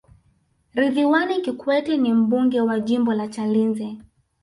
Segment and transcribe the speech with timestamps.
[0.79, 3.97] ridhwan kikwete ni mbunge wa jimbo la chalinze